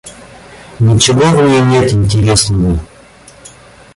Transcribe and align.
Ничего 0.79 1.19
в 1.29 1.43
ней 1.45 1.61
нет 1.61 1.93
интересного! 1.93 2.79